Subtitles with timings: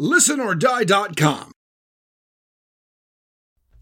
[0.00, 1.52] listenordie.com.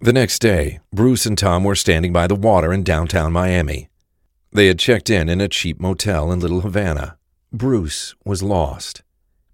[0.01, 3.89] The next day, Bruce and Tom were standing by the water in downtown Miami.
[4.53, 7.19] They had checked in in a cheap motel in Little Havana.
[7.53, 9.03] Bruce was lost.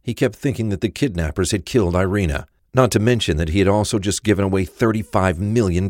[0.03, 3.69] He kept thinking that the kidnappers had killed Irina, not to mention that he had
[3.69, 5.89] also just given away $35 million.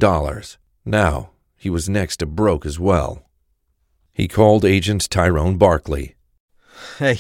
[0.85, 3.25] Now, he was next to broke as well.
[4.13, 6.15] He called Agent Tyrone Barkley.
[6.99, 7.19] Hey,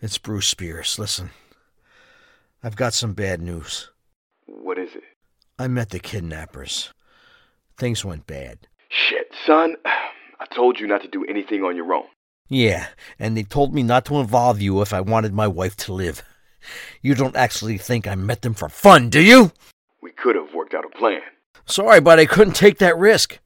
[0.00, 0.98] it's Bruce Spears.
[0.98, 1.30] Listen,
[2.62, 3.90] I've got some bad news.
[4.46, 5.02] What is it?
[5.58, 6.92] I met the kidnappers.
[7.76, 8.68] Things went bad.
[8.88, 9.76] Shit, son.
[9.84, 12.04] I told you not to do anything on your own.
[12.48, 12.86] Yeah,
[13.18, 16.22] and they told me not to involve you if I wanted my wife to live.
[17.00, 19.50] You don't actually think I met them for fun, do you?
[20.00, 21.22] We could have worked out a plan.
[21.66, 23.40] Sorry, but I couldn't take that risk.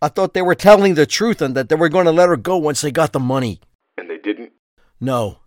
[0.00, 2.36] I thought they were telling the truth and that they were going to let her
[2.36, 3.60] go once they got the money.
[3.96, 4.52] And they didn't?
[5.00, 5.38] No.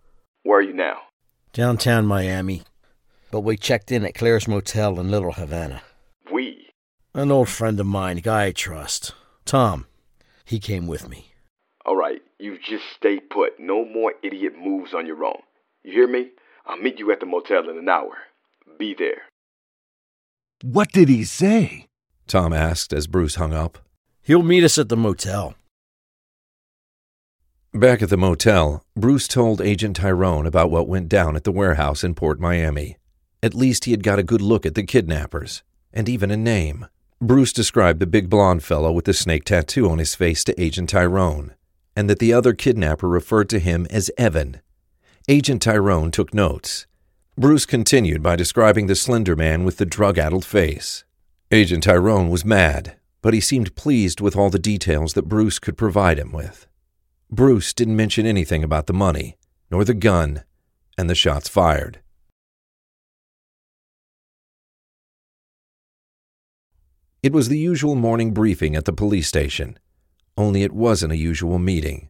[0.44, 0.98] Where are you now?
[1.52, 2.62] Downtown Miami.
[3.36, 5.82] But we checked in at Claire's Motel in Little Havana.
[6.32, 6.70] We?
[7.12, 9.12] An old friend of mine, a guy I trust.
[9.44, 9.84] Tom.
[10.46, 11.32] He came with me.
[11.84, 13.60] All right, you just stay put.
[13.60, 15.42] No more idiot moves on your own.
[15.84, 16.30] You hear me?
[16.64, 18.16] I'll meet you at the motel in an hour.
[18.78, 19.24] Be there.
[20.62, 21.88] What did he say?
[22.26, 23.76] Tom asked as Bruce hung up.
[24.22, 25.56] He'll meet us at the motel.
[27.74, 32.02] Back at the motel, Bruce told Agent Tyrone about what went down at the warehouse
[32.02, 32.96] in Port Miami.
[33.42, 36.86] At least he had got a good look at the kidnappers, and even a name.
[37.20, 40.90] Bruce described the big blond fellow with the snake tattoo on his face to Agent
[40.90, 41.54] Tyrone,
[41.94, 44.60] and that the other kidnapper referred to him as Evan.
[45.28, 46.86] Agent Tyrone took notes.
[47.38, 51.04] Bruce continued by describing the slender man with the drug addled face.
[51.50, 55.76] Agent Tyrone was mad, but he seemed pleased with all the details that Bruce could
[55.76, 56.66] provide him with.
[57.30, 59.36] Bruce didn't mention anything about the money,
[59.70, 60.44] nor the gun,
[60.96, 62.00] and the shots fired.
[67.26, 69.80] It was the usual morning briefing at the police station,
[70.36, 72.08] only it wasn't a usual meeting.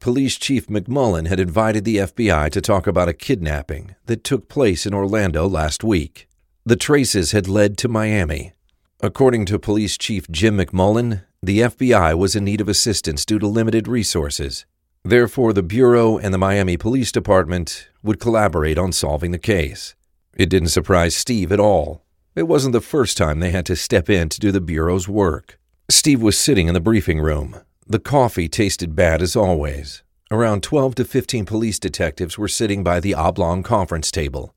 [0.00, 4.86] Police Chief McMullen had invited the FBI to talk about a kidnapping that took place
[4.86, 6.26] in Orlando last week.
[6.64, 8.54] The traces had led to Miami.
[9.02, 13.46] According to Police Chief Jim McMullen, the FBI was in need of assistance due to
[13.46, 14.64] limited resources.
[15.04, 19.94] Therefore, the Bureau and the Miami Police Department would collaborate on solving the case.
[20.32, 22.06] It didn't surprise Steve at all.
[22.36, 25.58] It wasn't the first time they had to step in to do the Bureau's work.
[25.88, 27.60] Steve was sitting in the briefing room.
[27.88, 30.04] The coffee tasted bad as always.
[30.30, 34.54] Around 12 to 15 police detectives were sitting by the oblong conference table.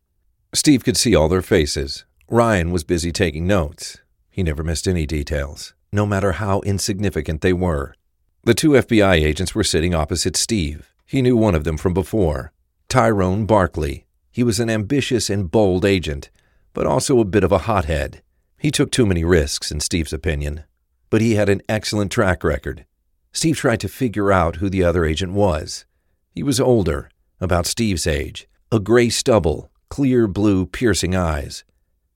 [0.53, 2.05] Steve could see all their faces.
[2.29, 3.97] Ryan was busy taking notes.
[4.29, 7.95] He never missed any details, no matter how insignificant they were.
[8.43, 10.93] The two FBI agents were sitting opposite Steve.
[11.07, 12.53] He knew one of them from before
[12.87, 14.05] Tyrone Barkley.
[14.31, 16.29] He was an ambitious and bold agent
[16.73, 18.21] but also a bit of a hothead.
[18.57, 20.63] He took too many risks, in Steve's opinion,
[21.09, 22.85] but he had an excellent track record.
[23.31, 25.85] Steve tried to figure out who the other agent was.
[26.31, 31.63] He was older, about Steve's age, a gray stubble, clear blue, piercing eyes.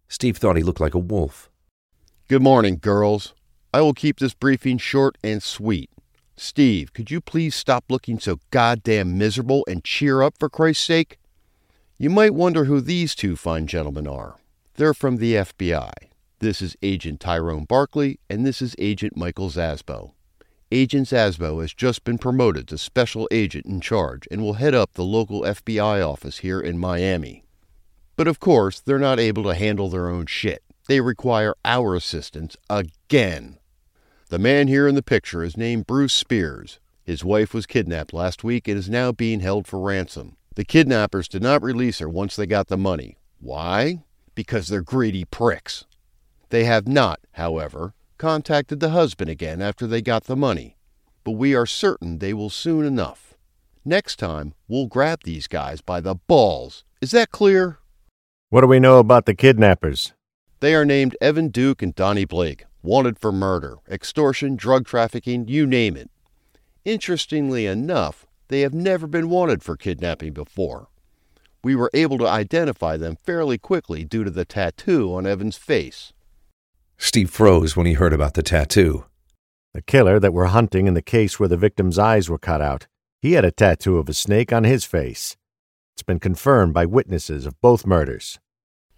[0.07, 1.50] Steve thought he looked like a wolf.
[2.28, 3.34] Good morning, girls.
[3.74, 5.89] I will keep this briefing short and sweet.
[6.35, 11.19] Steve, could you please stop looking so goddamn miserable and cheer up for Christ's sake?
[11.97, 14.38] You might wonder who these two fine gentlemen are.
[14.77, 15.91] They're from the FBI.
[16.38, 20.11] This is Agent Tyrone Barkley, and this is Agent Michael Zasbo.
[20.71, 24.93] Agent Zasbo has just been promoted to Special Agent in charge and will head up
[24.93, 27.43] the local FBI office here in Miami.
[28.15, 30.61] But of course, they're not able to handle their own shit.
[30.88, 33.57] They require our assistance again.
[34.29, 36.77] The man here in the picture is named Bruce Spears.
[37.03, 40.38] His wife was kidnapped last week and is now being held for ransom.
[40.53, 43.17] The kidnappers did not release her once they got the money.
[43.39, 44.03] Why?
[44.37, 45.85] Because they're greedy pricks.
[46.49, 50.77] They have not, however, contacted the husband again after they got the money,
[51.23, 53.33] but we are certain they will soon enough.
[53.83, 56.83] Next time, we'll grab these guys by the balls.
[57.01, 57.79] Is that clear?
[58.49, 60.13] What do we know about the kidnappers?
[60.59, 65.65] They are named Evan Duke and Donnie Blake, wanted for murder, extortion, drug trafficking, you
[65.65, 66.12] name it.
[66.85, 70.89] Interestingly enough, they have never been wanted for kidnapping before
[71.67, 76.13] we were able to identify them fairly quickly due to the tattoo on Evan's face.
[76.97, 79.03] Steve froze when he heard about the tattoo.
[79.73, 82.87] The killer that we're hunting in the case where the victim's eyes were cut out,
[83.21, 85.35] he had a tattoo of a snake on his face.
[85.93, 88.39] It's been confirmed by witnesses of both murders.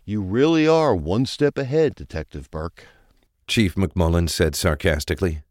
[0.06, 2.86] You really are one step ahead, Detective Burke.
[3.48, 5.42] Chief McMullen said sarcastically.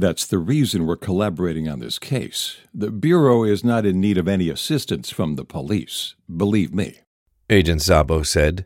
[0.00, 2.56] That's the reason we're collaborating on this case.
[2.72, 7.00] The Bureau is not in need of any assistance from the police, believe me.
[7.50, 8.64] Agent Zasbo said.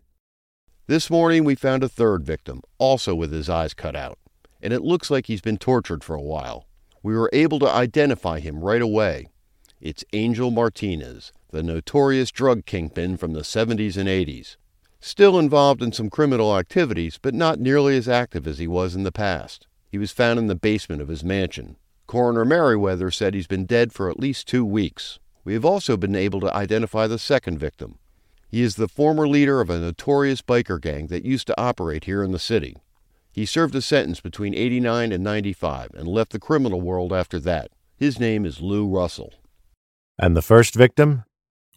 [0.87, 4.17] This morning we found a third victim, also with his eyes cut out,
[4.63, 6.69] and it looks like he's been tortured for a while.
[7.03, 9.27] We were able to identify him right away.
[9.81, 14.55] It's Angel Martinez, the notorious drug kingpin from the 70s and 80s.
[15.01, 19.03] Still involved in some criminal activities, but not nearly as active as he was in
[19.03, 19.67] the past.
[19.95, 21.77] He was found in the basement of his mansion.
[22.09, 25.21] Coroner Merriweather said he's been dead for at least two weeks.
[25.45, 28.01] We have also been able to identify the second victim.
[28.49, 32.25] He is the former leader of a notorious biker gang that used to operate here
[32.25, 32.77] in the city.
[33.31, 37.71] He served a sentence between 89 and 95 and left the criminal world after that.
[37.97, 39.33] His name is Lou Russell.
[40.19, 41.23] And the first victim?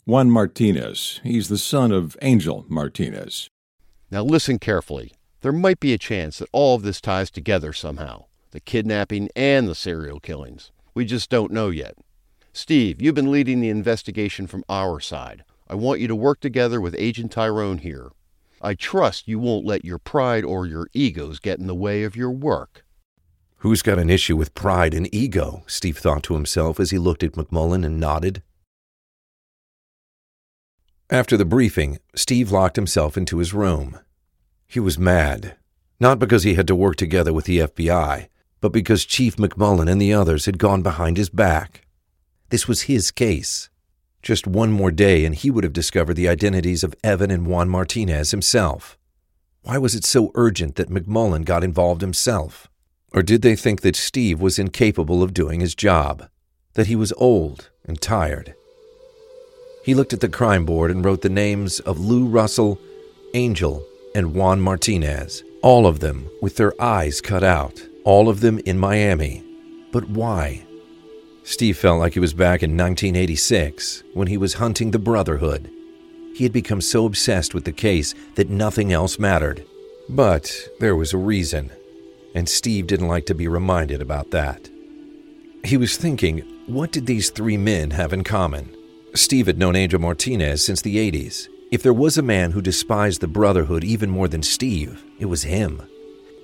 [0.08, 1.22] Juan Martinez.
[1.24, 3.48] He's the son of Angel Martinez.
[4.10, 5.14] Now listen carefully.
[5.42, 9.68] There might be a chance that all of this ties together somehow the kidnapping and
[9.68, 10.72] the serial killings.
[10.94, 11.96] We just don't know yet.
[12.54, 15.44] Steve, you've been leading the investigation from our side.
[15.68, 18.10] I want you to work together with Agent Tyrone here.
[18.62, 22.16] I trust you won't let your pride or your egos get in the way of
[22.16, 22.84] your work.
[23.58, 25.64] Who's got an issue with pride and ego?
[25.68, 28.42] Steve thought to himself as he looked at McMullen and nodded.
[31.10, 34.00] After the briefing, Steve locked himself into his room.
[34.68, 35.56] He was mad,
[36.00, 38.28] not because he had to work together with the FBI,
[38.60, 41.86] but because Chief McMullen and the others had gone behind his back.
[42.50, 43.70] This was his case.
[44.22, 47.70] Just one more day and he would have discovered the identities of Evan and Juan
[47.70, 48.98] Martinez himself.
[49.64, 52.70] Why was it so urgent that McMullen got involved himself?
[53.14, 56.28] Or did they think that Steve was incapable of doing his job?
[56.74, 58.54] That he was old and tired?
[59.84, 62.80] He looked at the crime board and wrote the names of Lou Russell,
[63.34, 63.86] Angel,
[64.18, 68.80] and Juan Martinez, all of them with their eyes cut out, all of them in
[68.80, 69.44] Miami.
[69.92, 70.66] But why?
[71.44, 75.70] Steve felt like he was back in 1986 when he was hunting the Brotherhood.
[76.34, 79.64] He had become so obsessed with the case that nothing else mattered.
[80.10, 81.72] But there was a reason,
[82.34, 84.68] and Steve didn't like to be reminded about that.
[85.64, 88.76] He was thinking, what did these three men have in common?
[89.14, 91.50] Steve had known Angel Martinez since the 80s.
[91.70, 95.44] If there was a man who despised the Brotherhood even more than Steve, it was
[95.44, 95.82] him.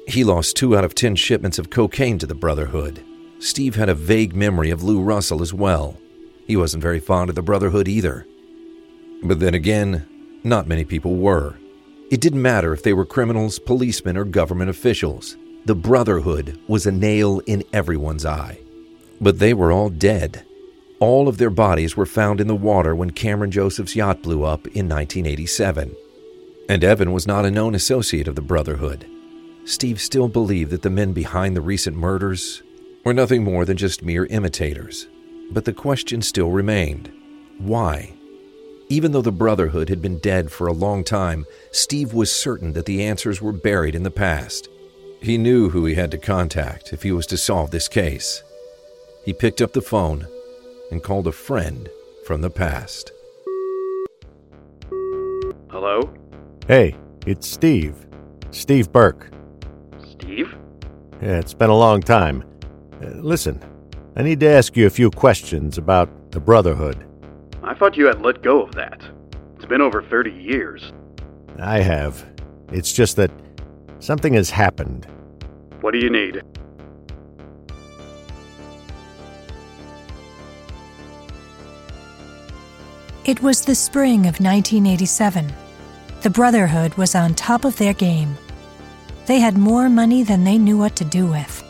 [0.06, 3.02] He lost two out of ten shipments of cocaine to the Brotherhood.
[3.40, 5.98] Steve had a vague memory of Lou Russell as well.
[6.46, 8.28] He wasn't very fond of the Brotherhood either.
[9.24, 10.06] But then again,
[10.44, 11.56] not many people were.
[12.12, 15.38] It didn't matter if they were criminals, policemen, or government officials.
[15.66, 18.60] The Brotherhood was a nail in everyone's eye.
[19.22, 20.46] But they were all dead.
[21.04, 24.68] All of their bodies were found in the water when Cameron Joseph's yacht blew up
[24.68, 25.98] in 1987.
[26.70, 29.06] And Evan was not a known associate of the Brotherhood.
[29.66, 32.64] Steve still believed that the men behind the recent murders
[33.04, 35.10] were nothing more than just mere imitators.
[35.52, 37.12] But the question still remained
[37.58, 38.14] why?
[38.88, 42.86] Even though the Brotherhood had been dead for a long time, Steve was certain that
[42.86, 44.70] the answers were buried in the past.
[45.22, 48.42] He knew who he had to contact if he was to solve this case.
[49.26, 50.28] He picked up the phone
[50.94, 51.90] and called a friend
[52.24, 53.12] from the past.
[55.72, 56.14] Hello?
[56.68, 56.96] Hey,
[57.26, 58.06] it's Steve.
[58.52, 59.32] Steve Burke.
[60.08, 60.56] Steve?
[61.20, 62.44] Yeah, it's been a long time.
[63.02, 63.60] Uh, listen,
[64.16, 67.04] I need to ask you a few questions about the Brotherhood.
[67.64, 69.02] I thought you had let go of that.
[69.56, 70.94] It's been over 30 years.
[71.58, 72.24] I have.
[72.72, 73.32] It's just that
[73.98, 75.08] something has happened.
[75.82, 76.44] What do you need?
[83.26, 85.50] It was the spring of 1987.
[86.24, 88.38] The Brotherhood was on top of their game.
[89.28, 91.64] They had more money than they knew what to do with.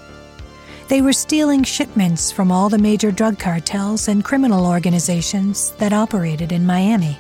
[0.88, 6.52] They were stealing shipments from all the major drug cartels and criminal organizations that operated
[6.52, 7.20] in Miami.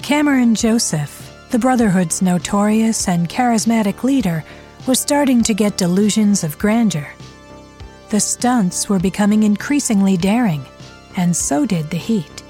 [0.00, 4.44] Cameron Joseph, the Brotherhood's notorious and charismatic leader,
[4.86, 7.08] was starting to get delusions of grandeur.
[8.10, 10.64] The stunts were becoming increasingly daring,
[11.16, 12.43] and so did the heat.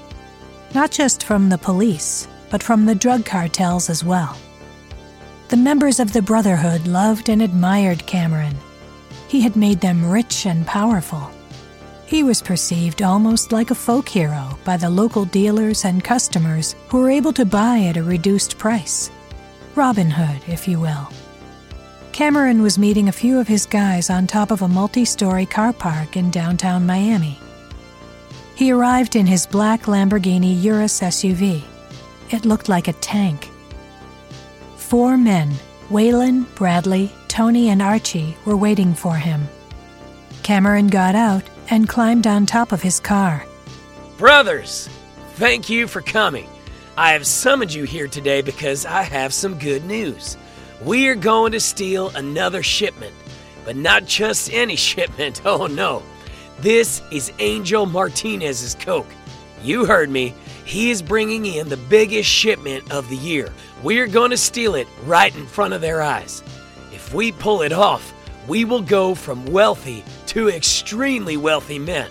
[0.75, 4.37] Not just from the police, but from the drug cartels as well.
[5.47, 8.57] The members of the Brotherhood loved and admired Cameron.
[9.29, 11.31] He had made them rich and powerful.
[12.05, 16.99] He was perceived almost like a folk hero by the local dealers and customers who
[16.99, 19.09] were able to buy at a reduced price.
[19.75, 21.07] Robin Hood, if you will.
[22.11, 25.71] Cameron was meeting a few of his guys on top of a multi story car
[25.71, 27.39] park in downtown Miami.
[28.55, 31.61] He arrived in his black Lamborghini Urus SUV.
[32.29, 33.49] It looked like a tank.
[34.77, 35.51] Four men,
[35.89, 39.47] Waylon, Bradley, Tony, and Archie, were waiting for him.
[40.41, 43.45] Cameron got out and climbed on top of his car.
[44.17, 44.87] Brothers,
[45.33, 46.47] thank you for coming.
[46.95, 50.37] I have summoned you here today because I have some good news.
[50.81, 53.13] We are going to steal another shipment,
[53.65, 55.41] but not just any shipment.
[55.43, 56.03] Oh no.
[56.59, 59.09] This is Angel Martinez's Coke.
[59.61, 60.33] You heard me.
[60.63, 63.51] He is bringing in the biggest shipment of the year.
[63.83, 66.43] We're going to steal it right in front of their eyes.
[66.91, 68.13] If we pull it off,
[68.47, 72.09] we will go from wealthy to extremely wealthy men.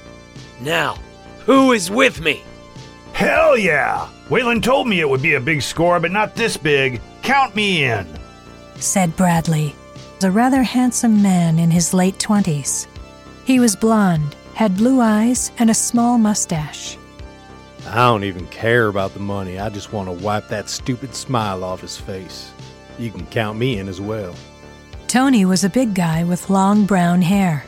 [0.60, 0.98] Now,
[1.46, 2.42] who is with me?
[3.12, 4.08] Hell yeah!
[4.28, 7.00] Waylon told me it would be a big score, but not this big.
[7.22, 8.06] Count me in,
[8.76, 9.74] said Bradley,
[10.22, 12.88] a rather handsome man in his late twenties.
[13.44, 16.96] He was blond, had blue eyes, and a small mustache.
[17.86, 19.58] I don't even care about the money.
[19.58, 22.50] I just want to wipe that stupid smile off his face.
[22.98, 24.34] You can count me in as well.
[25.08, 27.64] Tony was a big guy with long brown hair.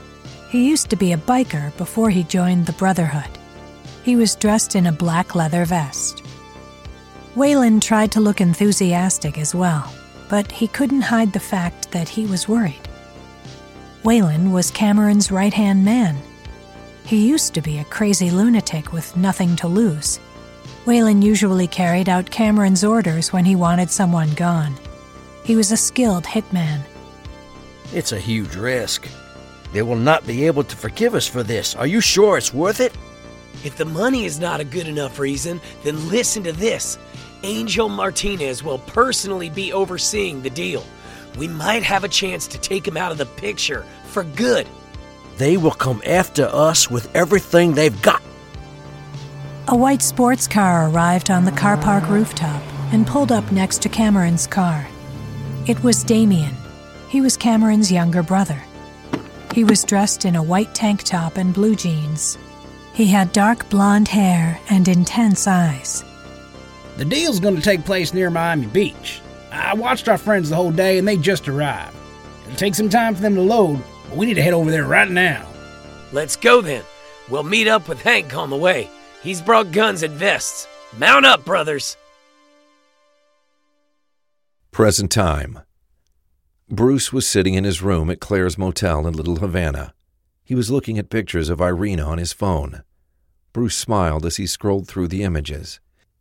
[0.51, 3.39] He used to be a biker before he joined the Brotherhood.
[4.03, 6.23] He was dressed in a black leather vest.
[7.35, 9.93] Waylon tried to look enthusiastic as well,
[10.31, 12.86] but he couldn't hide the fact that he was worried.
[14.07, 16.17] Waylon was Cameron's right hand man.
[17.07, 20.21] He used to be a crazy lunatic with nothing to lose.
[20.85, 24.77] Waylon usually carried out Cameron's orders when he wanted someone gone.
[25.43, 26.83] He was a skilled hitman.
[27.93, 29.09] It's a huge risk.
[29.73, 31.75] They will not be able to forgive us for this.
[31.75, 32.97] Are you sure it's worth it?
[33.65, 36.97] If the money is not a good enough reason, then listen to this.
[37.43, 40.85] Angel Martinez will personally be overseeing the deal.
[41.37, 44.67] We might have a chance to take him out of the picture for good.
[45.37, 48.23] They will come after us with everything they've got.
[49.69, 52.63] A white sports car arrived on the car park rooftop
[52.93, 54.87] and pulled up next to Cameron's car.
[55.67, 56.55] It was Damien.
[57.09, 58.63] He was Cameron's younger brother.
[59.53, 62.39] He was dressed in a white tank top and blue jeans.
[62.95, 66.05] He had dark blonde hair and intense eyes.
[66.97, 69.21] The deal's going to take place near Miami Beach.
[69.53, 71.97] I watched our friends the whole day and they just arrived.
[72.45, 74.87] It'll take some time for them to load, but we need to head over there
[74.87, 75.47] right now.
[76.13, 76.85] Let's go then.
[77.29, 78.89] We'll meet up with Hank on the way.
[79.23, 80.69] He's brought guns and vests.
[80.99, 81.97] Mount up, brothers.
[84.71, 85.61] Present time.
[86.69, 89.95] Bruce was sitting in his room at Claire's Motel in Little Havana.
[90.45, 92.83] He was looking at pictures of Irina on his phone.
[93.53, 95.81] Bruce smiled as he scrolled through the images.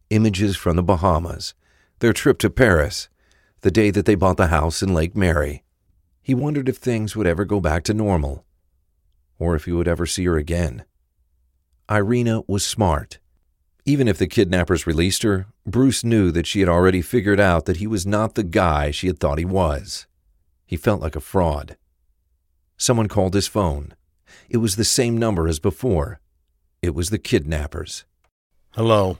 [0.09, 1.53] Images from the Bahamas,
[1.99, 3.09] their trip to Paris,
[3.65, 5.63] the day that they bought the house in Lake Mary.
[6.21, 8.45] He wondered if things would ever go back to normal,
[9.39, 10.85] or if he would ever see her again.
[11.89, 13.17] Irina was smart.
[13.83, 17.77] Even if the kidnappers released her, Bruce knew that she had already figured out that
[17.77, 20.05] he was not the guy she had thought he was.
[20.67, 21.75] He felt like a fraud.
[22.77, 23.95] Someone called his phone.
[24.47, 26.19] It was the same number as before.
[26.83, 28.05] It was the kidnappers.
[28.75, 29.17] Hello.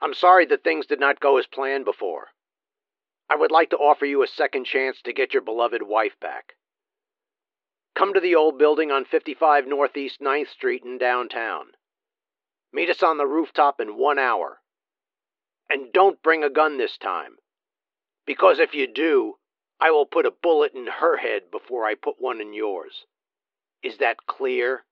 [0.00, 2.28] I'm sorry that things did not go as planned before.
[3.32, 6.52] I would like to offer you a second chance to get your beloved wife back.
[7.96, 11.64] Come to the old building on 55 Northeast 9th Street in downtown.
[12.74, 14.58] Meet us on the rooftop in one hour.
[15.70, 17.36] And don't bring a gun this time.
[18.26, 19.36] Because if you do,
[19.80, 23.06] I will put a bullet in her head before I put one in yours.
[23.82, 24.84] Is that clear?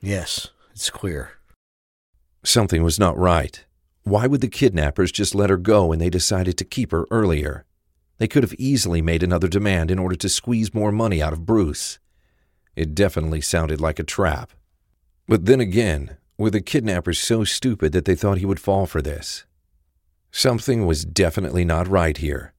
[0.00, 1.34] Yes, it's clear.
[2.42, 3.64] Something was not right.
[4.02, 7.64] Why would the kidnappers just let her go when they decided to keep her earlier?
[8.18, 11.46] They could have easily made another demand in order to squeeze more money out of
[11.46, 11.98] Bruce.
[12.76, 14.52] It definitely sounded like a trap.
[15.26, 19.02] But then again, were the kidnappers so stupid that they thought he would fall for
[19.02, 19.44] this?
[20.30, 22.52] Something was definitely not right here.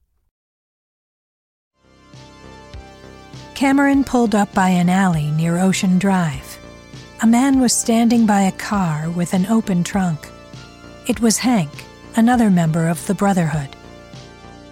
[3.54, 6.58] Cameron pulled up by an alley near Ocean Drive.
[7.22, 10.31] A man was standing by a car with an open trunk.
[11.04, 13.74] It was Hank, another member of the Brotherhood.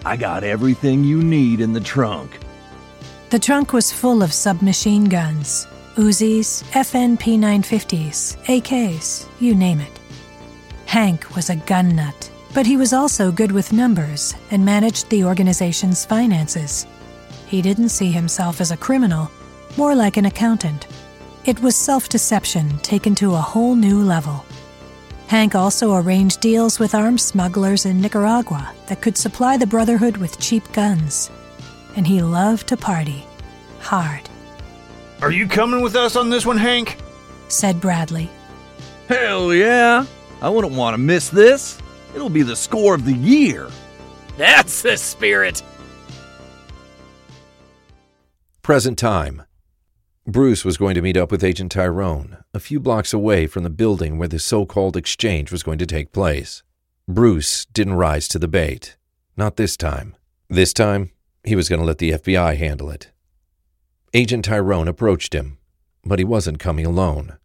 [0.05, 2.39] I got everything you need in the trunk.
[3.31, 9.99] The trunk was full of submachine guns, Uzis, FNP 950s, AKs, you name it.
[10.87, 15.25] Hank was a gun nut, but he was also good with numbers and managed the
[15.25, 16.87] organization's finances.
[17.49, 19.29] He didn't see himself as a criminal,
[19.77, 20.87] more like an accountant.
[21.45, 24.45] It was self deception taken to a whole new level.
[25.31, 30.41] Hank also arranged deals with arms smugglers in Nicaragua that could supply the Brotherhood with
[30.41, 31.31] cheap guns.
[31.95, 33.25] And he loved to party.
[33.79, 34.29] Hard.
[35.23, 36.99] Are you coming with us on this one, Hank?
[37.47, 38.29] said Bradley.
[39.07, 40.05] Hell yeah!
[40.43, 41.79] I wouldn't want to miss this.
[42.13, 43.71] It'll be the score of the year.
[44.37, 45.63] That's the spirit.
[48.63, 49.45] Present time.
[50.27, 53.71] Bruce was going to meet up with Agent Tyrone a few blocks away from the
[53.71, 56.63] building where the so called exchange was going to take place.
[57.07, 58.97] Bruce didn't rise to the bait.
[59.37, 60.17] Not this time.
[60.49, 61.11] This time,
[61.45, 63.11] he was going to let the FBI handle it.
[64.13, 65.59] Agent Tyrone approached him,
[66.05, 67.37] but he wasn't coming alone.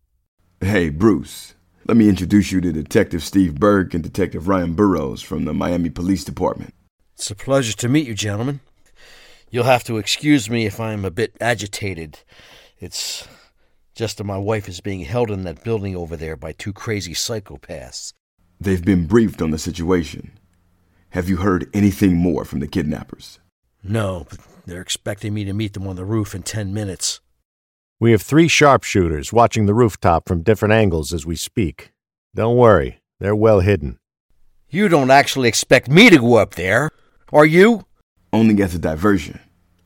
[0.60, 1.54] Hey, Bruce.
[1.88, 5.92] Let me introduce you to Detective Steve Burke and Detective Ryan Burrows from the Miami
[5.92, 6.74] Police Department.
[7.14, 8.62] It's a pleasure to meet you, gentlemen.
[9.52, 12.20] You'll have to excuse me if I'm a bit agitated.
[12.80, 13.28] It's
[13.96, 17.14] just that my wife is being held in that building over there by two crazy
[17.14, 18.12] psychopaths.
[18.60, 20.38] They've been briefed on the situation.
[21.12, 23.40] Have you heard anything more from the kidnappers?
[23.82, 27.22] No, but they're expecting me to meet them on the roof in ten minutes.
[28.00, 31.94] We have three sharpshooters watching the rooftop from different angles as we speak.
[32.34, 33.98] Don't worry, they're well hidden.
[34.70, 36.90] You don't actually expect me to go up there,
[37.32, 37.86] are you?
[38.34, 39.40] Only as a diversion.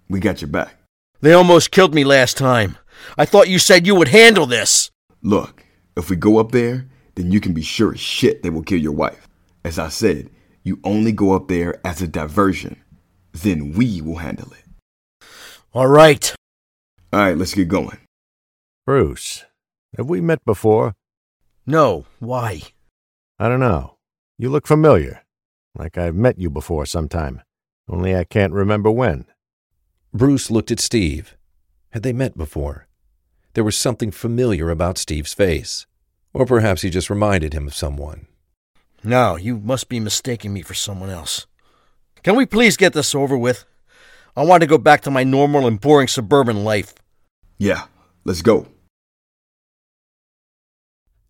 [0.10, 0.74] We got your back.
[1.22, 2.78] They almost killed me last time.
[3.18, 4.92] I thought you said you would handle this.
[5.22, 5.66] Look,
[5.96, 8.80] if we go up there, then you can be sure as shit they will kill
[8.80, 9.28] your wife.
[9.64, 10.30] As I said,
[10.64, 12.82] you only go up there as a diversion.
[13.32, 15.26] Then we will handle it.
[15.74, 16.34] All right.
[17.14, 17.98] All right, let's get going.
[18.86, 19.46] Bruce,
[19.98, 20.96] have we met before?
[21.66, 22.06] No.
[22.20, 22.62] Why?
[23.38, 23.96] I don't know.
[24.38, 25.24] You look familiar.
[25.76, 27.42] Like I've met you before sometime.
[27.88, 29.26] Only I can't remember when.
[30.14, 31.38] Bruce looked at Steve.
[31.92, 32.88] Had they met before?
[33.54, 35.86] There was something familiar about Steve's face.
[36.34, 38.28] Or perhaps he just reminded him of someone.
[39.04, 41.48] No, you must be mistaking me for someone else.
[42.22, 43.66] Can we please get this over with?
[44.36, 46.94] I want to go back to my normal and boring suburban life.
[47.58, 47.86] Yeah,
[48.24, 48.68] let's go.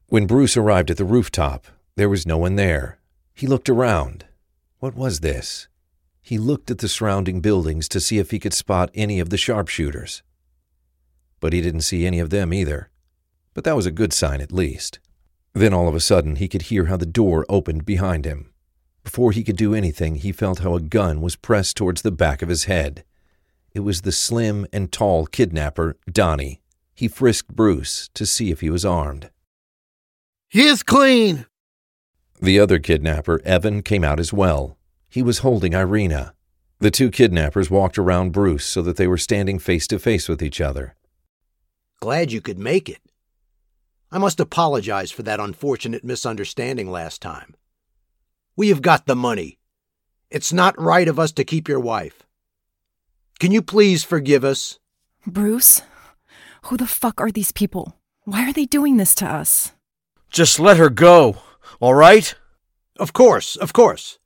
[0.08, 3.00] When Bruce arrived at the rooftop, there was no one there.
[3.34, 4.26] He looked around.
[4.80, 5.68] What was this?
[6.22, 9.38] He looked at the surrounding buildings to see if he could spot any of the
[9.38, 10.24] sharpshooters.
[11.40, 12.90] But he didn't see any of them either.
[13.54, 15.00] But that was a good sign at least.
[15.54, 18.54] Then all of a sudden he could hear how the door opened behind him.
[19.04, 22.42] Before he could do anything, he felt how a gun was pressed towards the back
[22.42, 23.04] of his head.
[23.74, 26.62] It was the slim and tall kidnapper, Donnie.
[26.94, 29.30] He frisked Bruce to see if he was armed.
[30.50, 31.46] He is clean.
[32.42, 34.78] The other kidnapper, Evan, came out as well.
[35.10, 36.34] He was holding Irina.
[36.80, 40.42] The two kidnappers walked around Bruce so that they were standing face to face with
[40.42, 40.96] each other.
[42.02, 43.02] Glad you could make it.
[44.12, 47.56] I must apologize for that unfortunate misunderstanding last time.
[48.56, 49.60] We have got the money.
[50.32, 52.24] It's not right of us to keep your wife.
[53.40, 54.80] Can you please forgive us?
[55.28, 55.82] Bruce?
[56.66, 57.98] Who the fuck are these people?
[58.24, 59.74] Why are they doing this to us?
[60.30, 61.38] Just let her go,
[61.80, 62.34] all right?
[62.98, 64.20] Of course, of course.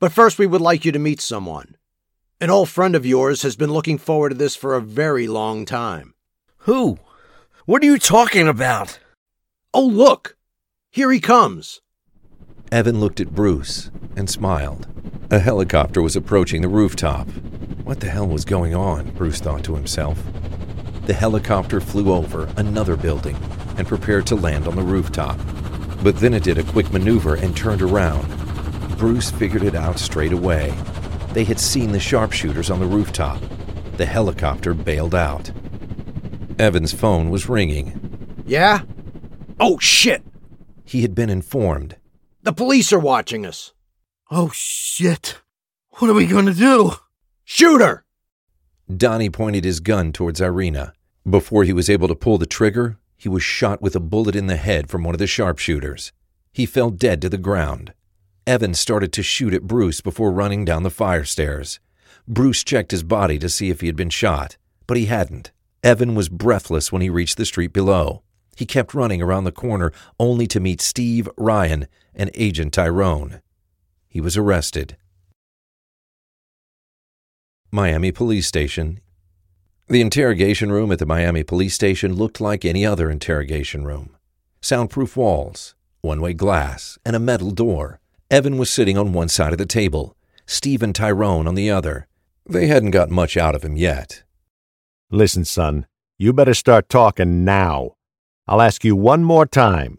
[0.00, 1.76] But first, we would like you to meet someone.
[2.40, 5.64] An old friend of yours has been looking forward to this for a very long
[5.64, 6.14] time.
[6.64, 6.98] Who?
[7.64, 8.98] What are you talking about?
[9.72, 10.36] Oh, look!
[10.90, 11.80] Here he comes.
[12.70, 14.86] Evan looked at Bruce and smiled.
[15.30, 17.28] A helicopter was approaching the rooftop.
[17.82, 19.10] What the hell was going on?
[19.12, 20.22] Bruce thought to himself.
[21.06, 23.36] The helicopter flew over another building
[23.78, 25.38] and prepared to land on the rooftop.
[26.02, 28.28] But then it did a quick maneuver and turned around.
[28.98, 30.74] Bruce figured it out straight away.
[31.32, 33.40] They had seen the sharpshooters on the rooftop.
[33.96, 35.50] The helicopter bailed out.
[36.60, 38.44] Evan's phone was ringing.
[38.46, 38.82] Yeah?
[39.58, 40.22] Oh, shit!
[40.84, 41.96] He had been informed.
[42.42, 43.72] The police are watching us.
[44.30, 45.38] Oh, shit.
[45.92, 46.92] What are we going to do?
[47.44, 48.04] Shoot her!
[48.94, 50.92] Donnie pointed his gun towards Irina.
[51.28, 54.46] Before he was able to pull the trigger, he was shot with a bullet in
[54.46, 56.12] the head from one of the sharpshooters.
[56.52, 57.94] He fell dead to the ground.
[58.46, 61.80] Evan started to shoot at Bruce before running down the fire stairs.
[62.28, 65.52] Bruce checked his body to see if he had been shot, but he hadn't.
[65.82, 68.22] Evan was breathless when he reached the street below.
[68.56, 73.40] He kept running around the corner only to meet Steve, Ryan, and Agent Tyrone.
[74.08, 74.96] He was arrested.
[77.70, 79.00] Miami Police Station.
[79.88, 84.16] The interrogation room at the Miami Police Station looked like any other interrogation room.
[84.60, 88.00] Soundproof walls, one way glass, and a metal door.
[88.30, 90.16] Evan was sitting on one side of the table,
[90.46, 92.06] Steve and Tyrone on the other.
[92.46, 94.22] They hadn't got much out of him yet.
[95.12, 95.86] Listen, son,
[96.18, 97.96] you better start talking now.
[98.46, 99.98] I'll ask you one more time.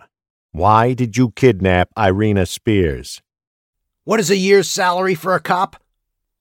[0.54, 3.22] Why did you kidnap Irina Spears?
[4.06, 5.76] What is a year's salary for a cop?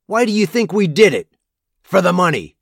[0.06, 1.28] Why do you think we did it?
[1.83, 2.56] For the money.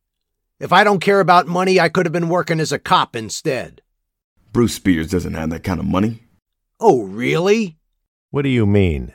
[0.59, 3.83] If I don't care about money, I could have been working as a cop instead.
[4.51, 6.23] Bruce Spears doesn't have that kind of money.
[6.81, 7.77] Oh, really?
[8.31, 9.13] What do you mean?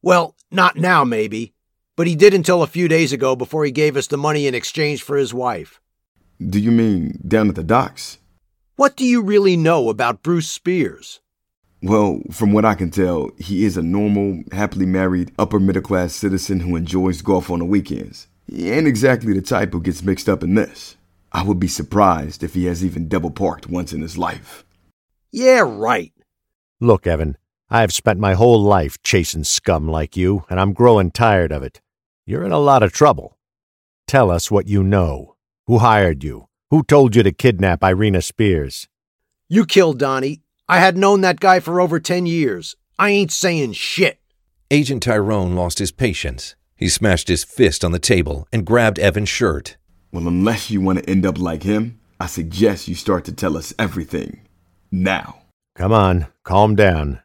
[0.00, 1.54] Well, not now, maybe.
[1.96, 4.54] But he did until a few days ago before he gave us the money in
[4.54, 5.80] exchange for his wife.
[6.48, 8.16] Do you mean down at the docks?
[8.76, 11.20] What do you really know about Bruce Spears?
[11.82, 16.14] Well, from what I can tell, he is a normal, happily married, upper middle class
[16.14, 18.26] citizen who enjoys golf on the weekends.
[18.46, 20.96] He ain't exactly the type who gets mixed up in this.
[21.30, 24.64] I would be surprised if he has even double parked once in his life.
[25.30, 26.12] Yeah, right.
[26.80, 27.36] Look, Evan,
[27.68, 31.62] I have spent my whole life chasing scum like you, and I'm growing tired of
[31.62, 31.82] it.
[32.24, 33.36] You're in a lot of trouble.
[34.06, 35.29] Tell us what you know.
[35.70, 36.48] Who hired you?
[36.70, 38.88] Who told you to kidnap Irina Spears?
[39.48, 40.42] You killed Donnie.
[40.68, 42.74] I had known that guy for over 10 years.
[42.98, 44.18] I ain't saying shit.
[44.72, 46.56] Agent Tyrone lost his patience.
[46.74, 49.76] He smashed his fist on the table and grabbed Evan's shirt.
[50.10, 53.56] Well, unless you want to end up like him, I suggest you start to tell
[53.56, 54.40] us everything.
[54.90, 55.42] Now.
[55.76, 57.20] Come on, calm down.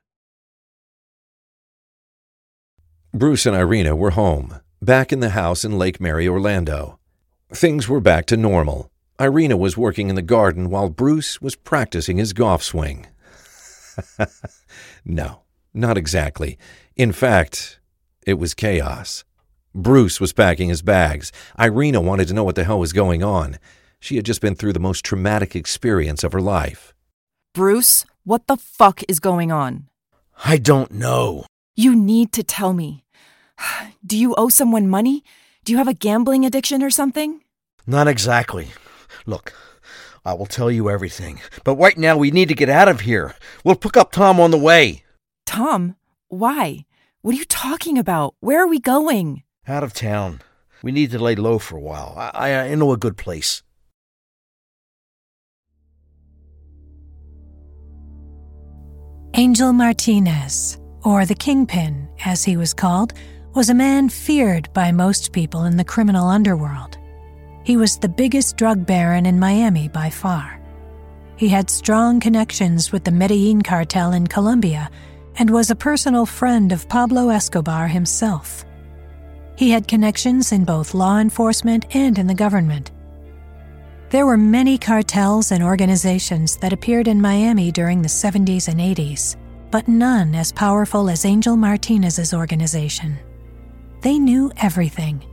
[3.12, 6.99] Bruce and Irina were home, back in the house in Lake Mary, Orlando.
[7.56, 8.91] Things were back to normal.
[9.18, 13.08] Irina was working in the garden while Bruce was practicing his golf swing.
[15.06, 15.39] no,
[15.74, 16.58] not exactly.
[16.98, 17.80] In fact,
[18.28, 19.24] it was chaos.
[19.74, 21.32] Bruce was packing his bags.
[21.58, 23.58] Irina wanted to know what the hell was going on.
[24.02, 26.94] She had just been through the most traumatic experience of her life.
[27.54, 29.88] Bruce, what the fuck is going on?
[30.44, 31.46] I don't know.
[31.74, 33.06] You need to tell me.
[34.06, 35.24] Do you owe someone money?
[35.63, 37.39] Do you have a gambling addiction or something?
[37.88, 38.69] Not exactly.
[39.26, 39.54] Look,
[40.26, 41.39] I will tell you everything.
[41.63, 43.36] But right now, we need to get out of here.
[43.63, 45.04] We'll pick up Tom on the way.
[45.45, 45.95] Tom?
[46.28, 46.86] Why?
[47.21, 48.36] What are you talking about?
[48.39, 49.43] Where are we going?
[49.67, 50.41] Out of town.
[50.82, 52.13] We need to lay low for a while.
[52.17, 53.62] I, I, I know a good place.
[59.36, 63.13] Angel Martinez, or the Kingpin, as he was called,
[63.54, 66.98] was a man feared by most people in the criminal underworld.
[67.65, 70.62] He was the biggest drug baron in Miami by far.
[71.36, 74.91] He had strong connections with the Medellin cartel in Colombia
[75.39, 78.63] and was a personal friend of Pablo Escobar himself.
[79.58, 82.91] He had connections in both law enforcement and in the government.
[84.12, 89.38] There were many cartels and organizations that appeared in Miami during the 70s and 80s,
[89.71, 93.17] but none as powerful as Angel Martinez's organization.
[94.01, 95.25] They knew everything.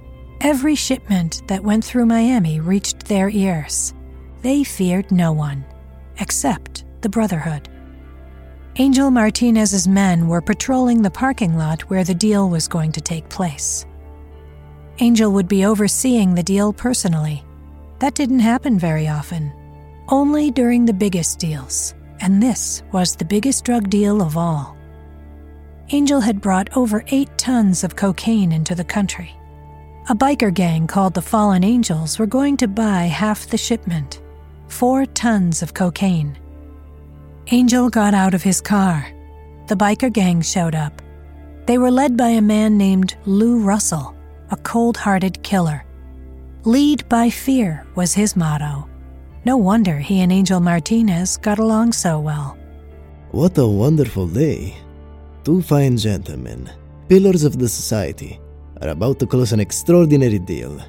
[0.45, 3.95] Every shipment that went through Miami reached their ears.
[4.41, 5.65] They feared no one,
[6.19, 7.69] except the Brotherhood.
[8.75, 13.29] Angel Martinez's men were patrolling the parking lot where the deal was going to take
[13.29, 13.87] place.
[14.99, 17.45] Angel would be overseeing the deal personally.
[18.01, 19.53] That didn't happen very often,
[20.09, 24.77] only during the biggest deals, and this was the biggest drug deal of all.
[25.91, 29.37] Angel had brought over eight tons of cocaine into the country.
[30.09, 34.21] A biker gang called the Fallen Angels were going to buy half the shipment
[34.67, 36.37] four tons of cocaine.
[37.53, 39.07] Angel got out of his car.
[39.69, 41.01] The biker gang showed up.
[41.67, 44.17] They were led by a man named Lou Russell,
[44.51, 45.85] a cold hearted killer.
[46.65, 48.89] Lead by fear was his motto.
[49.45, 52.57] No wonder he and Angel Martinez got along so well.
[53.31, 54.75] What a wonderful day.
[55.45, 56.71] Two fine gentlemen,
[57.09, 58.41] pillars of the society,
[58.83, 60.81] are about to close an extraordinary deal.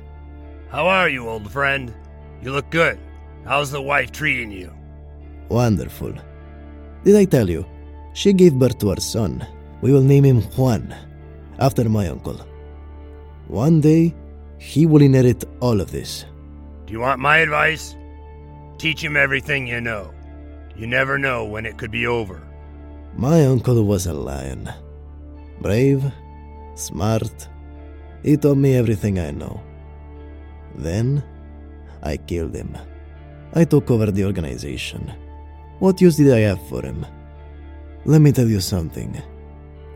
[0.69, 1.93] How are you, old friend?
[2.41, 2.97] You look good.
[3.45, 4.73] How's the wife treating you?
[5.49, 6.13] Wonderful.
[7.03, 7.65] Did I tell you?
[8.13, 9.45] She gave birth to our son.
[9.81, 10.95] We will name him Juan,
[11.59, 12.39] after my uncle.
[13.47, 14.15] One day,
[14.57, 16.25] he will inherit all of this.
[16.85, 17.95] Do you want my advice?
[18.77, 20.11] Teach him everything you know.
[20.75, 22.41] You never know when it could be over.
[23.15, 24.71] My uncle was a lion.
[25.61, 26.03] Brave,
[26.75, 27.47] smart.
[28.23, 29.61] He taught me everything I know.
[30.75, 31.23] Then,
[32.01, 32.77] I killed him.
[33.53, 35.13] I took over the organization.
[35.79, 37.05] What use did I have for him?
[38.05, 39.21] Let me tell you something.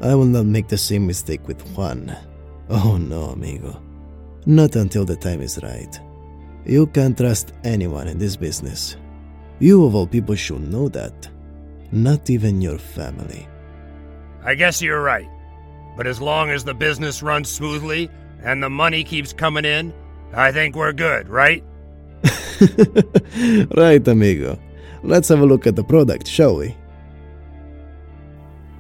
[0.02, 2.16] I will not make the same mistake with Juan.
[2.70, 3.82] Oh no, amigo.
[4.46, 6.00] Not until the time is right.
[6.66, 8.98] You can't trust anyone in this business.
[9.60, 11.30] You, of all people, should know that.
[11.92, 13.48] Not even your family.
[14.44, 15.30] I guess you're right.
[15.98, 18.10] But as long as the business runs smoothly
[18.44, 19.94] and the money keeps coming in,
[20.34, 21.64] I think we're good, right?
[23.76, 24.60] right, amigo.
[25.04, 26.76] Let's have a look at the product, shall we?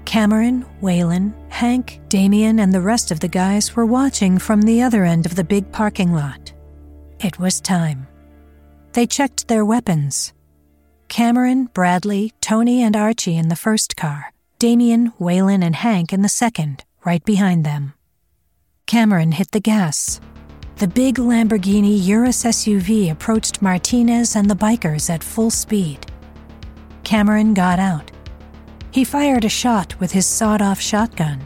[0.05, 5.03] Cameron, Waylon, Hank, Damien, and the rest of the guys were watching from the other
[5.03, 6.53] end of the big parking lot.
[7.19, 8.07] It was time.
[8.93, 10.33] They checked their weapons.
[11.07, 16.29] Cameron, Bradley, Tony, and Archie in the first car, Damien, Waylon, and Hank in the
[16.29, 17.93] second, right behind them.
[18.85, 20.19] Cameron hit the gas.
[20.77, 26.05] The big Lamborghini Urus SUV approached Martinez and the bikers at full speed.
[27.03, 28.11] Cameron got out.
[28.91, 31.41] He fired a shot with his sawed off shotgun.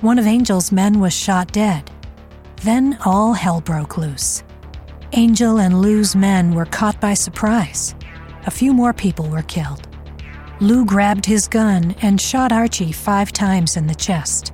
[0.00, 1.90] One of Angel's men was shot dead.
[2.62, 4.42] Then all hell broke loose.
[5.12, 7.94] Angel and Lou's men were caught by surprise.
[8.46, 9.88] A few more people were killed.
[10.60, 14.52] Lou grabbed his gun and shot Archie five times in the chest.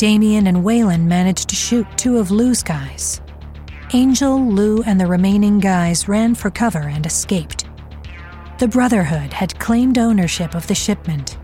[0.00, 3.20] Damien and Waylon managed to shoot two of Lou's guys.
[3.92, 7.66] Angel, Lou, and the remaining guys ran for cover and escaped.
[8.60, 11.36] The Brotherhood had claimed ownership of the shipment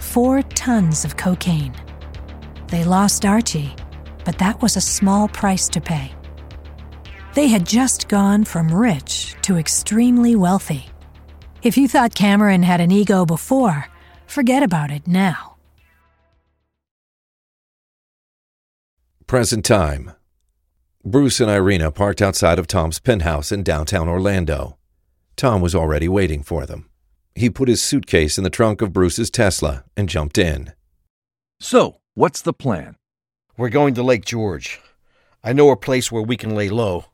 [0.00, 1.72] four tons of cocaine.
[2.66, 3.76] They lost Archie,
[4.24, 6.12] but that was a small price to pay.
[7.34, 10.86] They had just gone from rich to extremely wealthy.
[11.62, 13.86] If you thought Cameron had an ego before,
[14.26, 15.49] forget about it now.
[19.30, 20.10] Present time.
[21.04, 24.76] Bruce and Irina parked outside of Tom's penthouse in downtown Orlando.
[25.36, 26.90] Tom was already waiting for them.
[27.36, 30.72] He put his suitcase in the trunk of Bruce's Tesla and jumped in.
[31.60, 32.96] So, what's the plan?
[33.56, 34.80] We're going to Lake George.
[35.44, 37.04] I know a place where we can lay low.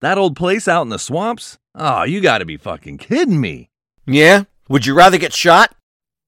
[0.00, 1.56] That old place out in the swamps?
[1.76, 3.70] Oh, you gotta be fucking kidding me.
[4.08, 4.42] Yeah?
[4.68, 5.76] Would you rather get shot?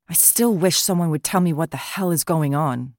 [0.09, 2.95] I still wish someone would tell me what the hell is going on.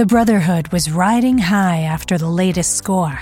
[0.00, 3.20] The Brotherhood was riding high after the latest score.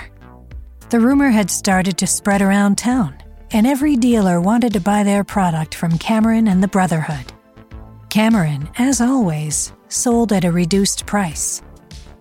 [0.89, 3.17] The rumor had started to spread around town,
[3.51, 7.33] and every dealer wanted to buy their product from Cameron and the Brotherhood.
[8.07, 11.61] Cameron, as always, sold at a reduced price.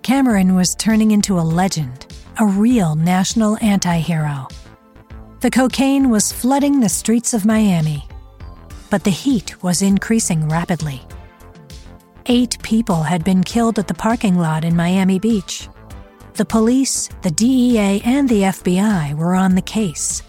[0.02, 4.48] Cameron was turning into a legend, a real national anti hero.
[5.38, 8.08] The cocaine was flooding the streets of Miami,
[8.90, 11.06] but the heat was increasing rapidly.
[12.30, 15.66] Eight people had been killed at the parking lot in Miami Beach.
[16.34, 20.22] The police, the DEA, and the FBI were on the case.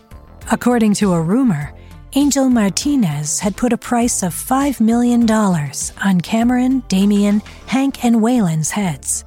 [0.49, 1.73] According to a rumor,
[2.13, 8.71] Angel Martinez had put a price of $5 million on Cameron, Damien, Hank, and Waylon's
[8.71, 9.25] heads.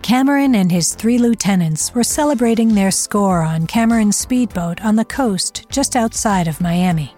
[0.00, 5.66] Cameron and his three lieutenants were celebrating their score on Cameron's speedboat on the coast
[5.68, 7.14] just outside of Miami.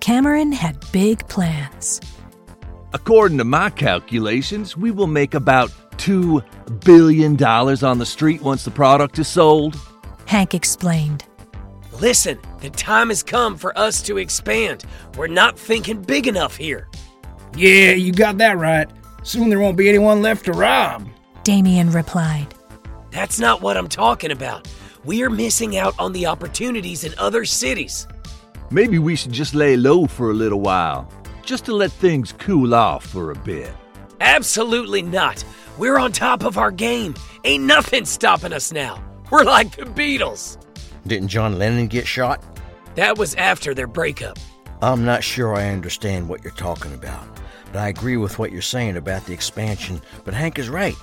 [0.00, 2.02] Cameron had big plans.
[2.92, 6.44] According to my calculations, we will make about $2
[6.84, 9.78] billion on the street once the product is sold.
[10.26, 11.24] Hank explained.
[12.00, 14.84] Listen, the time has come for us to expand.
[15.16, 16.88] We're not thinking big enough here.
[17.56, 18.88] Yeah, you got that right.
[19.22, 21.06] Soon there won't be anyone left to rob.
[21.44, 22.54] Damien replied.
[23.10, 24.68] That's not what I'm talking about.
[25.04, 28.06] We are missing out on the opportunities in other cities.
[28.70, 31.12] Maybe we should just lay low for a little while,
[31.50, 33.72] just to let things cool off for a bit.
[34.20, 35.44] Absolutely not.
[35.78, 37.16] We're on top of our game.
[37.42, 39.02] Ain't nothing stopping us now.
[39.32, 40.64] We're like the Beatles.
[41.08, 42.40] Didn't John Lennon get shot?
[42.94, 44.38] That was after their breakup.
[44.80, 47.26] I'm not sure I understand what you're talking about,
[47.72, 50.00] but I agree with what you're saying about the expansion.
[50.24, 50.94] But Hank is right.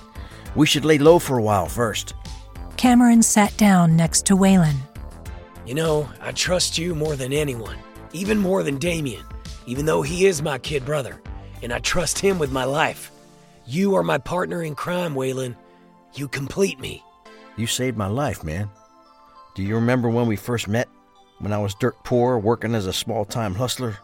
[0.54, 2.14] We should lay low for a while first.
[2.78, 4.76] Cameron sat down next to Waylon.
[5.66, 7.76] You know, I trust you more than anyone,
[8.14, 9.24] even more than Damien,
[9.68, 11.20] even though he is my kid brother,
[11.62, 13.10] and I trust him with my life.
[13.66, 15.54] You are my partner in crime, Waylon.
[16.14, 17.04] You complete me.
[17.58, 18.70] You saved my life, man.
[19.54, 20.88] Do you remember when we first met?
[21.40, 23.98] When I was dirt poor, working as a small time hustler?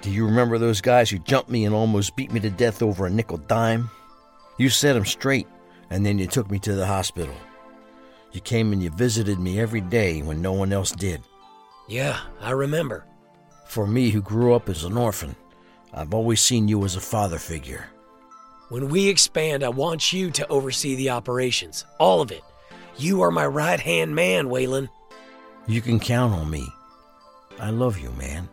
[0.00, 3.04] Do you remember those guys who jumped me and almost beat me to death over
[3.04, 3.90] a nickel dime?
[4.56, 5.46] You set 'em straight,
[5.90, 7.34] and then you took me to the hospital.
[8.32, 11.20] You came and you visited me every day when no one else did.
[11.86, 13.04] Yeah, I remember.
[13.72, 15.34] For me, who grew up as an orphan,
[15.94, 17.86] I've always seen you as a father figure.
[18.68, 21.86] When we expand, I want you to oversee the operations.
[21.98, 22.42] All of it.
[22.98, 24.90] You are my right hand man, Waylon.
[25.66, 26.68] You can count on me.
[27.58, 28.50] I love you, man.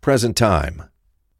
[0.00, 0.82] Present time.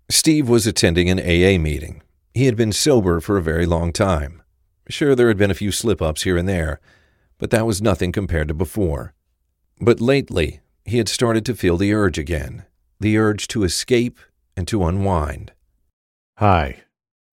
[0.08, 2.00] Steve was attending an AA meeting.
[2.32, 4.40] He had been sober for a very long time.
[4.88, 6.78] Sure, there had been a few slip ups here and there,
[7.38, 9.14] but that was nothing compared to before.
[9.80, 12.64] But lately, he had started to feel the urge again
[13.00, 14.18] the urge to escape
[14.56, 15.52] and to unwind.
[16.38, 16.78] Hi,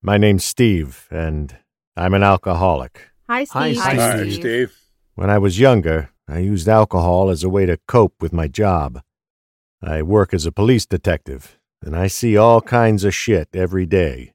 [0.01, 1.57] my name's Steve, and
[1.97, 3.09] I'm an alcoholic.
[3.27, 3.77] Hi, Steve.
[3.77, 4.33] Hi, Steve.
[4.33, 4.77] Steve.
[5.15, 9.01] When I was younger, I used alcohol as a way to cope with my job.
[9.81, 14.33] I work as a police detective, and I see all kinds of shit every day.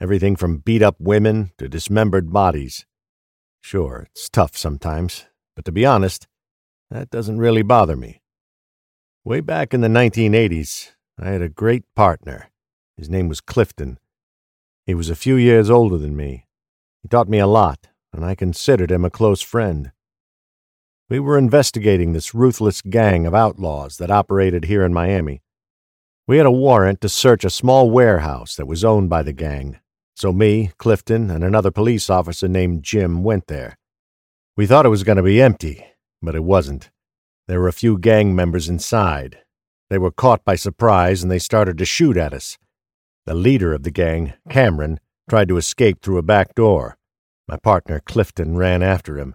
[0.00, 2.86] Everything from beat up women to dismembered bodies.
[3.60, 5.26] Sure, it's tough sometimes,
[5.56, 6.28] but to be honest,
[6.88, 8.20] that doesn't really bother me.
[9.28, 12.48] Way back in the 1980s, I had a great partner.
[12.96, 13.98] His name was Clifton.
[14.86, 16.46] He was a few years older than me.
[17.02, 19.92] He taught me a lot, and I considered him a close friend.
[21.10, 25.42] We were investigating this ruthless gang of outlaws that operated here in Miami.
[26.26, 29.78] We had a warrant to search a small warehouse that was owned by the gang,
[30.16, 33.76] so me, Clifton, and another police officer named Jim went there.
[34.56, 35.84] We thought it was going to be empty,
[36.22, 36.88] but it wasn't.
[37.48, 39.38] There were a few gang members inside.
[39.88, 42.58] They were caught by surprise and they started to shoot at us.
[43.24, 46.98] The leader of the gang, Cameron, tried to escape through a back door.
[47.48, 49.34] My partner, Clifton, ran after him.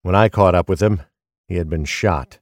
[0.00, 1.02] When I caught up with him,
[1.46, 2.38] he had been shot.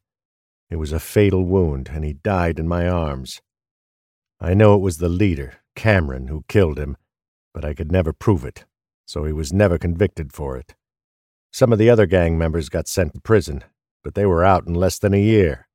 [0.70, 3.42] It was a fatal wound, and he died in my arms.
[4.40, 6.96] I know it was the leader, Cameron, who killed him,
[7.53, 8.64] but I could never prove it,
[9.07, 10.77] so he was never convicted for it.
[11.53, 13.64] Some of the other gang members got sent to prison,
[14.03, 15.69] but they were out in less than a year.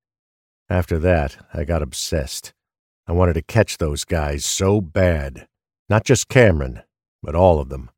[0.70, 2.54] After that, I got obsessed.
[3.08, 5.48] I wanted to catch those guys so bad.
[5.90, 6.82] Not just Cameron,
[7.22, 7.92] but all of them.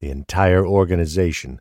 [0.00, 1.60] The entire organization.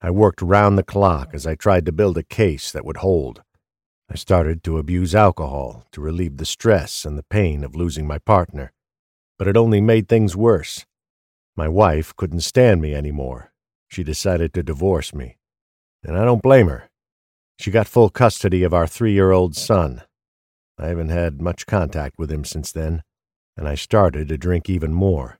[0.00, 3.42] I worked round the clock as I tried to build a case that would hold.
[4.10, 8.18] I started to abuse alcohol to relieve the stress and the pain of losing my
[8.18, 8.72] partner,
[9.38, 10.86] but it only made things worse.
[11.56, 13.52] My wife couldn't stand me anymore.
[13.88, 15.38] She decided to divorce me,
[16.04, 16.88] and I don't blame her.
[17.58, 20.02] She got full custody of our three year old son.
[20.78, 23.02] I haven't had much contact with him since then,
[23.56, 25.38] and I started to drink even more.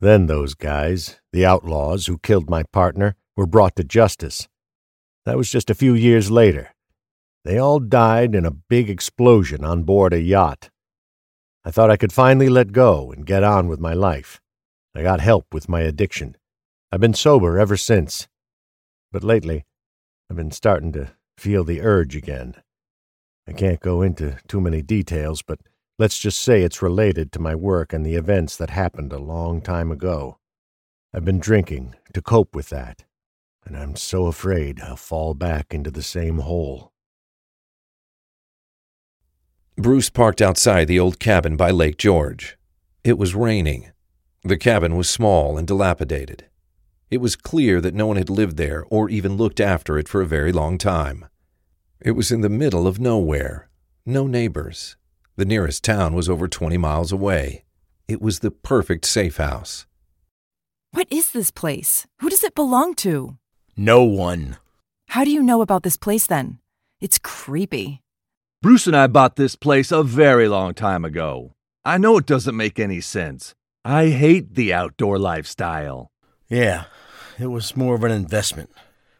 [0.00, 4.48] Then those guys, the outlaws who killed my partner, were brought to justice.
[5.24, 6.74] That was just a few years later.
[7.44, 10.70] They all died in a big explosion on board a yacht.
[11.64, 14.40] I thought I could finally let go and get on with my life.
[14.94, 16.36] I got help with my addiction.
[16.90, 18.28] I've been sober ever since.
[19.12, 19.64] But lately,
[20.28, 22.54] I've been starting to feel the urge again.
[23.48, 25.60] I can't go into too many details, but
[25.98, 29.60] let's just say it's related to my work and the events that happened a long
[29.60, 30.38] time ago.
[31.14, 33.04] I've been drinking to cope with that,
[33.64, 36.92] and I'm so afraid I'll fall back into the same hole.
[39.76, 42.58] Bruce parked outside the old cabin by Lake George.
[43.04, 43.92] It was raining.
[44.42, 46.46] The cabin was small and dilapidated.
[47.08, 50.20] It was clear that no one had lived there or even looked after it for
[50.20, 51.26] a very long time.
[52.00, 53.68] It was in the middle of nowhere,
[54.04, 54.96] no neighbors.
[55.36, 57.64] The nearest town was over 20 miles away.
[58.08, 59.86] It was the perfect safe house.
[60.92, 62.06] What is this place?
[62.20, 63.36] Who does it belong to?
[63.76, 64.56] No one.
[65.08, 66.58] How do you know about this place then?
[67.00, 68.02] It's creepy.
[68.62, 71.52] Bruce and I bought this place a very long time ago.
[71.84, 73.54] I know it doesn't make any sense.
[73.84, 76.10] I hate the outdoor lifestyle.
[76.48, 76.84] Yeah,
[77.38, 78.70] it was more of an investment.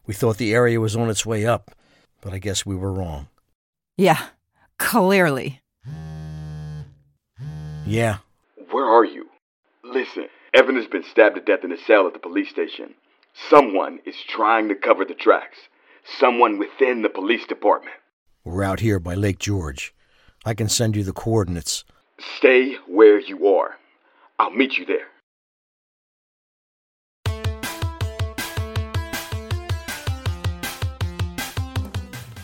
[0.06, 1.72] We thought the area was on its way up,
[2.20, 3.28] but I guess we were wrong.
[3.96, 4.28] Yeah,
[4.78, 5.60] clearly.
[7.86, 8.18] Yeah.
[8.70, 9.26] Where are you?
[9.84, 12.94] Listen, Evan has been stabbed to death in a cell at the police station.
[13.48, 15.58] Someone is trying to cover the tracks.
[16.18, 17.96] Someone within the police department.
[18.44, 19.94] We're out here by Lake George.
[20.44, 21.84] I can send you the coordinates.
[22.38, 23.76] Stay where you are.
[24.38, 25.08] I'll meet you there.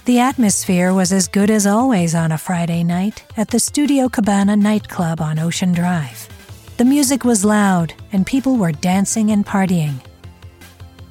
[0.04, 4.56] The atmosphere was as good as always on a Friday night at the Studio Cabana
[4.56, 6.28] nightclub on Ocean Drive.
[6.76, 10.04] The music was loud and people were dancing and partying.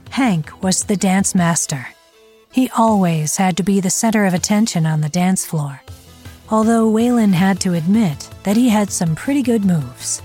[0.10, 1.88] Hank was the dance master.
[2.52, 5.82] He always had to be the center of attention on the dance floor,
[6.50, 10.22] although Waylon had to admit that he had some pretty good moves.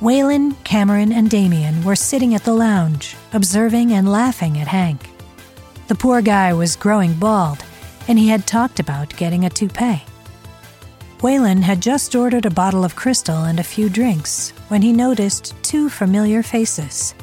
[0.00, 5.13] Waylon, Cameron, and Damien were sitting at the lounge, observing and laughing at Hank.
[5.88, 7.64] The poor guy was growing bald,
[8.08, 10.02] and he had talked about getting a toupee.
[11.18, 15.54] Waylon had just ordered a bottle of Cristal and a few drinks when he noticed
[15.62, 17.14] two familiar faces.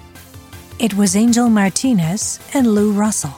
[0.79, 3.35] It was Angel Martinez and Lou Russell.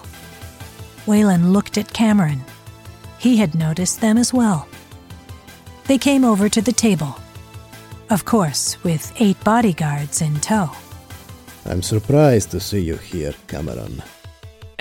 [1.05, 2.41] Waylon looked at Cameron.
[3.17, 4.67] He had noticed them as well.
[5.87, 7.15] They came over to the table.
[8.09, 10.71] Of course, with eight bodyguards in tow.
[11.65, 14.01] I'm surprised to see you here, Cameron.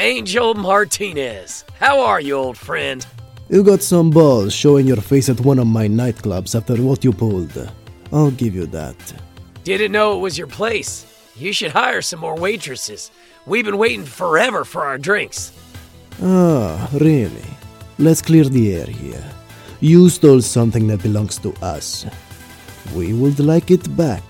[0.03, 3.07] Angel Martinez, how are you, old friend?
[3.49, 7.13] You got some balls showing your face at one of my nightclubs after what you
[7.13, 7.71] pulled.
[8.13, 8.97] I'll give you that.
[9.63, 11.07] Didn't know it was your place.
[11.37, 13.13] You should hire some more waitresses.
[13.47, 15.53] We've been waiting forever for our drinks.
[16.21, 17.47] Ah, really?
[17.97, 19.25] Let's clear the air here.
[19.79, 22.07] You stole something that belongs to us.
[22.93, 24.25] We would like it back.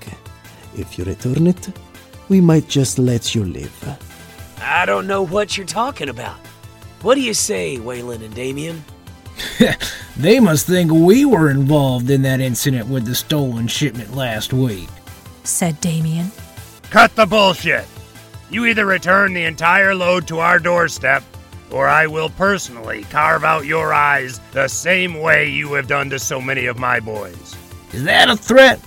[0.77, 1.71] If you return it,
[2.29, 4.12] we might just let you live.
[4.63, 6.37] I don't know what you're talking about.
[7.03, 8.85] What do you say, Waylon and Damien?
[10.17, 14.89] they must think we were involved in that incident with the stolen shipment last week,
[15.45, 16.31] said Damien.
[16.91, 17.87] Cut the bullshit.
[18.51, 21.25] You either return the entire load to our doorstep,
[21.71, 26.19] or I will personally carve out your eyes the same way you have done to
[26.19, 27.57] so many of my boys.
[27.93, 28.79] Is that a threat?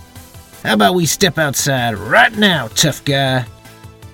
[0.64, 3.46] How about we step outside right now, tough guy?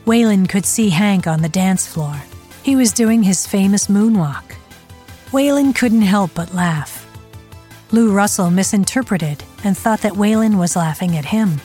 [0.06, 2.16] Waylon could see Hank on the dance floor.
[2.64, 4.56] He was doing his famous moonwalk.
[5.32, 7.08] Waylon couldn't help but laugh.
[7.92, 11.62] Lou Russell misinterpreted and thought that Waylon was laughing at him.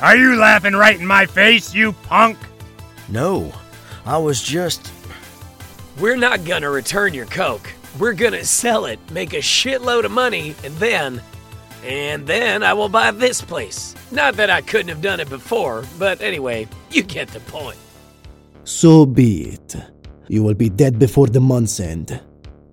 [0.00, 2.38] Are you laughing right in my face, you punk?
[3.08, 3.52] No,
[4.04, 4.92] I was just.
[5.98, 7.72] We're not gonna return your Coke.
[7.98, 11.20] We're gonna sell it, make a shitload of money, and then.
[11.82, 13.94] And then I will buy this place.
[14.10, 17.78] Not that I couldn't have done it before, but anyway, you get the point.
[18.64, 19.76] So be it.
[20.28, 22.20] You will be dead before the month's end.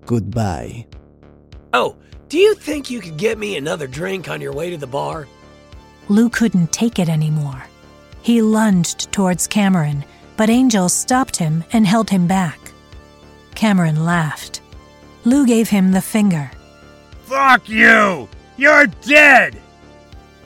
[0.06, 0.86] Goodbye.
[1.72, 1.96] Oh,
[2.28, 5.28] do you think you could get me another drink on your way to the bar?
[6.08, 7.64] Lou couldn't take it anymore.
[8.22, 10.04] He lunged towards Cameron,
[10.36, 12.58] but Angel stopped him and held him back.
[13.54, 14.62] Cameron laughed.
[15.24, 16.50] Lou gave him the finger.
[17.22, 18.28] Fuck you!
[18.56, 19.60] You're dead!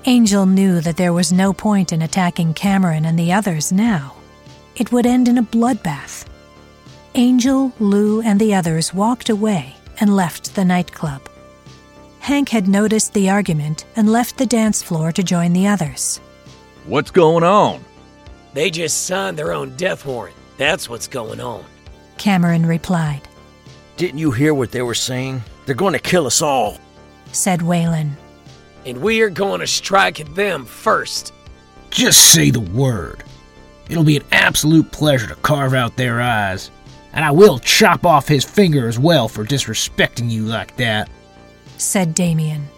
[0.09, 4.14] Angel knew that there was no point in attacking Cameron and the others now.
[4.74, 6.24] It would end in a bloodbath.
[7.14, 11.28] Angel, Lou, and the others walked away and left the nightclub.
[12.20, 16.22] Hank had noticed the argument and left the dance floor to join the others.
[16.86, 17.84] What's going on?
[18.54, 20.36] They just signed their own death warrant.
[20.56, 21.66] That's what's going on.
[22.16, 23.28] Cameron replied.
[23.98, 25.42] Didn't you hear what they were saying?
[25.66, 26.78] They're going to kill us all,
[27.32, 28.12] said Waylon.
[28.89, 31.32] And we are going to strike at them first.
[31.91, 33.22] Just say the word.
[33.89, 36.70] It'll be an absolute pleasure to carve out their eyes
[37.12, 41.09] and I will chop off his finger as well for disrespecting you like that,
[41.76, 42.68] said Damien.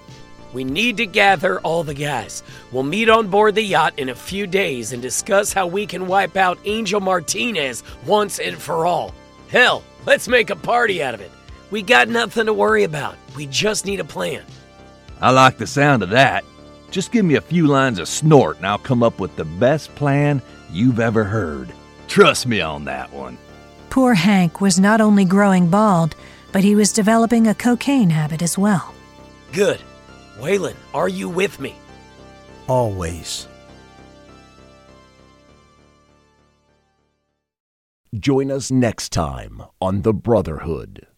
[0.52, 2.42] We need to gather all the guys.
[2.72, 6.06] We'll meet on board the yacht in a few days and discuss how we can
[6.08, 9.14] wipe out Angel Martinez once and for all.
[9.48, 11.30] Hell, let's make a party out of it.
[11.70, 13.16] We got nothing to worry about.
[13.36, 14.42] We just need a plan.
[15.20, 16.44] I like the sound of that.
[16.90, 19.94] Just give me a few lines of snort and I'll come up with the best
[19.94, 21.72] plan you've ever heard.
[22.08, 23.38] Trust me on that one.
[23.90, 26.16] Poor Hank was not only growing bald,
[26.52, 28.94] but he was developing a cocaine habit as well.
[29.52, 29.80] Good.
[30.38, 31.74] Waylon, are you with me?
[32.66, 33.46] Always.
[38.18, 41.06] Join us next time on The Brotherhood.